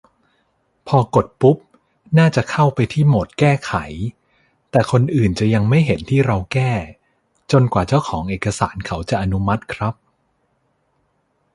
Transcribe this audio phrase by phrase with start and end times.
[0.87, 1.57] พอกดปุ๊บ
[2.19, 3.73] น่าจะเข้าไปที่โหมดแก้ไข
[4.71, 6.71] แต่คนอื่นจะยังไม่เห็นที่เราแก้
[7.51, 9.93] จนกว่าเจ้าของเอกสารเขาจะอนุมัติครับ